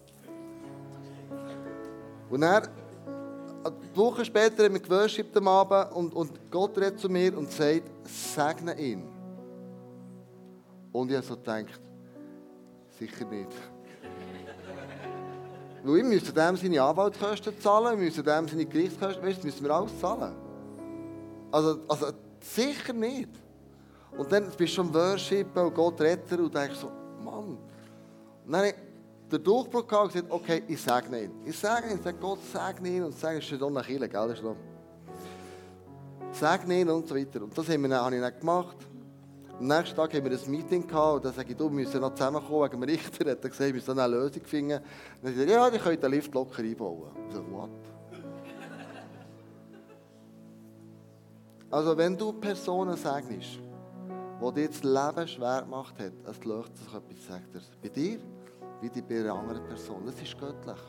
[2.30, 2.68] Und dann,
[3.96, 7.90] Woche später haben wir geworshipped am Abend und, und Gott redet zu mir und sagt,
[8.04, 9.02] segne ihn.
[10.92, 11.80] Und ich habe so gedacht,
[12.98, 13.50] sicher nicht.
[15.82, 19.70] Weil ich müsste dem seine Anwaltskosten zahlen, ich müsste dem seine Gerichtskosten, weißt, müssen wir
[19.70, 20.34] alles zahlen.
[21.50, 22.06] Also, also
[22.40, 23.30] sicher nicht.
[24.16, 26.90] Und dann bist du schon Worship und Gott rettet und denkst so,
[27.22, 27.58] Mann.
[28.46, 28.72] Und dann
[29.30, 31.32] den Durchbruch gehabt und gesagt, okay, ich segne ihn.
[31.44, 34.28] Ich sage ihn, sage Gott, segne ihn und sage, es ist doch nach Kirche, gell?
[34.28, 34.56] Das ist noch.
[36.32, 37.42] Segne ihn und so weiter.
[37.42, 38.76] Und das habe ich dann gemacht.
[39.58, 42.00] Am nächsten Tag haben wir ein Meeting gehabt und dann sage ich, du, wir müssen
[42.00, 43.30] noch zusammenkommen wegen dem Richter.
[43.30, 44.76] Hat gesagt, wir müssen eine Lösung finden.
[44.76, 44.82] Und
[45.22, 47.10] dann sagt er, ja, die könnt den Lift locker einbauen.
[47.28, 47.70] Ich so, what?
[51.70, 53.58] Also wenn du Personen segnest,
[54.40, 57.60] die dir das Leben schwer gemacht hat, es löst sich etwas, sagt er.
[57.82, 58.18] Bei dir
[58.80, 60.02] wie die bei einer anderen Person.
[60.04, 60.80] Das ist göttlich.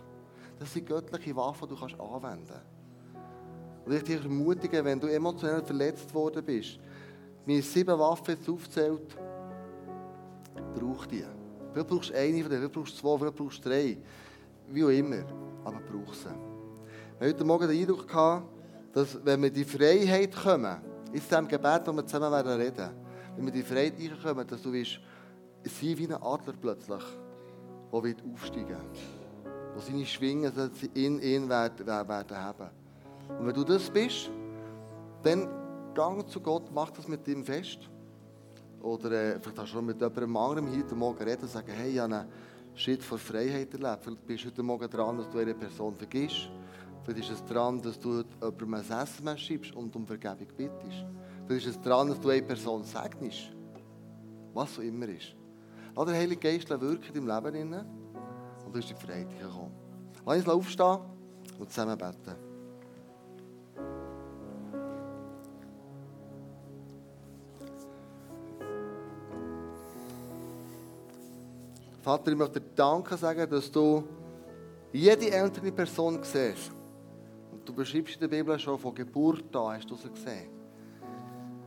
[0.60, 3.86] Das sind göttliche Waffen, die du kannst anwenden kannst.
[3.86, 6.80] Und ich dich ermutige, wenn du emotionell verletzt worden bist,
[7.46, 9.18] mir sieben Waffen jetzt aufzählt,
[10.76, 11.24] brauch die.
[11.72, 13.98] Vielleicht brauchst du eine von denen, vielleicht brauchst du zwei, vielleicht brauchst du drei.
[14.70, 15.24] Wie auch immer.
[15.64, 16.26] Aber brauch sie.
[16.26, 18.48] Wir haben heute Morgen den Eindruck gehabt,
[18.92, 20.82] dass wenn wir die Freiheit kommen,
[21.14, 22.90] in diesem Gebet, wo wir zusammen werden reden,
[23.36, 25.00] wenn wir die Freiheit reinkommen, dass du wirst
[25.64, 27.04] sein wie ein Adler plötzlich
[27.92, 28.98] der wird aufsteigen wird.
[29.76, 30.52] Wo seine Schwingen
[30.94, 32.70] in ihn werden, werden haben.
[33.40, 34.30] Und wenn du das bist,
[35.24, 35.48] dann
[35.94, 37.80] gang zu Gott, mach das mit ihm fest.
[38.82, 41.92] Oder äh, vielleicht hast du schon mit jemandem anderem heute Morgen reden und sagen, hey,
[41.92, 42.28] ich habe einen
[42.76, 44.04] Schritt von Freiheit erlebt.
[44.04, 46.50] Vielleicht bist du heute Morgen dran, dass du eine Person vergisst.
[47.04, 51.06] Vielleicht ist es dran, dass du jemandem ein SMS schreibst und um Vergebung bittest.
[51.48, 53.52] Vielleicht ist es dran, dass du eine Person segnest.
[54.54, 55.37] Was auch immer ist.
[55.98, 57.74] Lass den Heiligen Geist wirken deinem Leben.
[57.74, 57.86] Und
[58.66, 59.72] du bist in die Freiheit gekommen.
[60.24, 61.00] Lass uns aufstehen
[61.58, 62.36] und zusammen beten.
[72.04, 74.04] Vater, ich möchte dir Danke sagen, dass du
[74.94, 76.72] jede ältere Person siehst.
[77.52, 80.52] Und du beschreibst in der Bibel schon von Geburt an, hast du sie gesehen.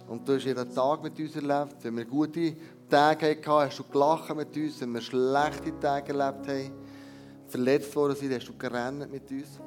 [0.06, 1.76] Und du hast jeden Tag mit uns erlebt.
[1.82, 2.56] Wenn wir gute
[2.90, 4.80] Tage hatten, hast du gelacht mit uns.
[4.80, 6.72] Wenn wir schlechte Tage erlebt haben,
[7.46, 9.58] verletzt worden sind, hast du gerannt mit uns.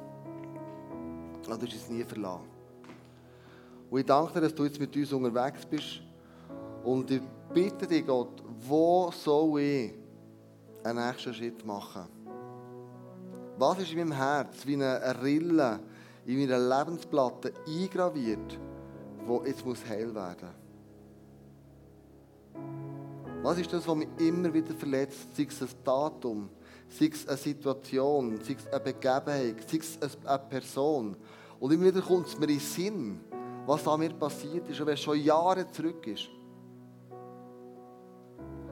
[1.34, 2.44] Und du hast uns nie verlassen.
[3.90, 6.00] Und ich danke dir, dass du jetzt mit uns unterwegs bist
[6.84, 7.20] Und ich
[7.52, 9.94] bitte dich, Gott, wo soll ich
[10.84, 12.06] einen nächsten Schritt machen?
[13.56, 15.80] Was ist in meinem Herz wie eine Rille
[16.26, 18.58] in meiner Lebensplatte eingraviert,
[19.26, 20.63] wo jetzt muss heil werden
[23.44, 25.36] Was ist das, was mich immer wieder verletzt?
[25.36, 26.48] Sei es ein Datum,
[26.88, 31.14] sei es eine Situation, sei es eine Begebenheit, sei es eine Person.
[31.60, 33.20] Und immer wieder kommt es mir in den Sinn,
[33.66, 36.30] was an mir passiert ist, und wenn es schon Jahre zurück ist.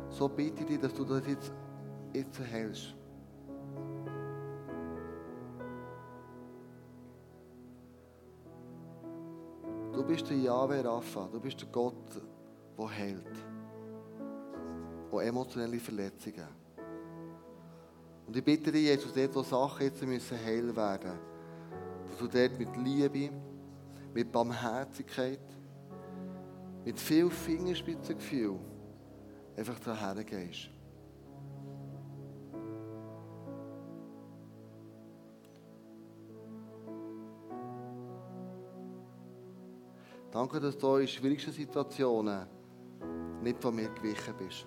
[0.08, 1.52] So bitte ich dich, dass du das jetzt,
[2.14, 2.94] jetzt hältst.
[9.92, 12.22] Du bist der Yahweh Rapha, du bist der Gott,
[12.78, 13.61] der heilt.
[15.12, 16.48] Der emotionelle Verletzungen.
[18.26, 21.32] Und ich bitte dich, Jesus, dort, wo Sachen jetzt müssen heil werden
[22.12, 23.30] dass du dort mit Liebe,
[24.12, 25.40] mit Barmherzigkeit,
[26.84, 28.58] mit viel Fingerspitzengefühl
[29.56, 30.68] einfach daher gehst.
[40.30, 42.46] Danke, dass du in schwierigsten Situationen
[43.42, 44.66] nicht von mir gewichen bist.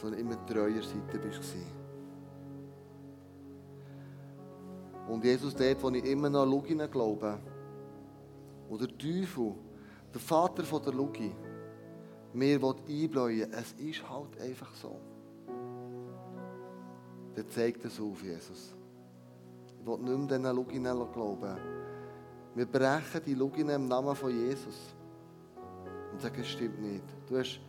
[0.00, 1.54] Sondern immer treuer Seite bist.
[5.08, 7.38] Und Jesus, dort, wo ich immer noch Lugine glaube,
[8.68, 9.54] wo der Teufel,
[10.14, 11.32] der Vater von der Lugi,
[12.32, 15.00] mir einbläuen es ist halt einfach so.
[17.34, 18.74] Dann zeigt es auf, Jesus.
[19.80, 21.56] Ich will nicht mehr diesen Luginen glauben.
[22.54, 24.94] Wir brechen die Lugine im Namen von Jesus.
[26.12, 27.04] Und sagen, es stimmt nicht.
[27.28, 27.60] Du hast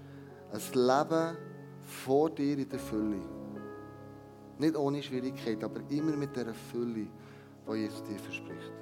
[0.51, 1.37] ein Leben
[1.83, 3.21] vor dir in der Fülle.
[4.57, 7.07] Nicht ohne Schwierigkeit, aber immer mit der Fülle,
[7.67, 8.73] die Jesus dir verspricht.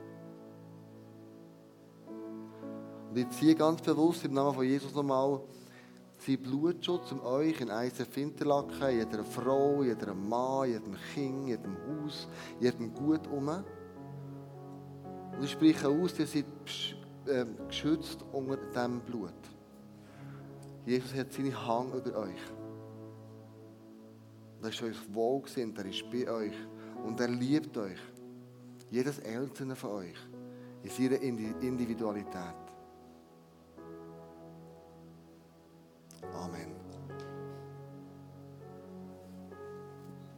[3.09, 5.41] Und ich ziehe ganz bewusst im Namen von Jesus nochmal
[6.25, 12.27] sein Blutschutz um euch in ISF Interlaken, jeder Frau, jeder Mann, jedem Kind, jedem Haus,
[12.59, 13.47] jedem Gut um.
[13.47, 13.63] Und
[15.43, 16.45] ich spreche aus, ihr seid
[17.27, 19.33] ähm, geschützt unter diesem Blut.
[20.85, 22.58] Jesus hat seine Hang über euch.
[24.61, 26.55] Er ist euch wohlgesinnt, er ist bei euch
[27.05, 27.99] und er liebt euch.
[28.91, 30.17] Jedes Einzelne von euch
[30.83, 32.55] in seiner Individualität.
[36.33, 36.78] Amen.